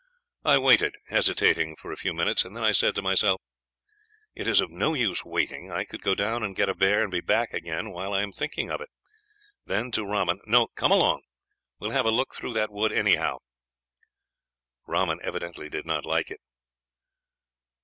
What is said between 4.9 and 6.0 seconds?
use waiting. I